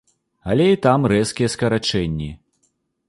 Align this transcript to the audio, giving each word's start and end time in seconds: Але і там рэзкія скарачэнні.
Але 0.53 0.65
і 0.75 0.79
там 0.85 1.05
рэзкія 1.13 1.49
скарачэнні. 1.55 2.31